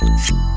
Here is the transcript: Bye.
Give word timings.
Bye. 0.00 0.55